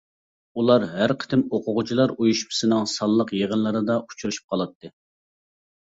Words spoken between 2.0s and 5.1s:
ئۇيۇشمىسىنىڭ سانلىق يېغىنلىرىدا ئۇچرىشىپ قالاتتى.